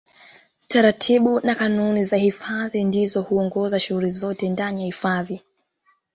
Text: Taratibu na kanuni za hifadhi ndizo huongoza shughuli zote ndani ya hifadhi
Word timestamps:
Taratibu 0.67 1.39
na 1.43 1.55
kanuni 1.55 2.03
za 2.05 2.17
hifadhi 2.17 2.83
ndizo 2.83 3.21
huongoza 3.21 3.79
shughuli 3.79 4.09
zote 4.09 4.49
ndani 4.49 4.79
ya 4.81 4.85
hifadhi 4.85 5.41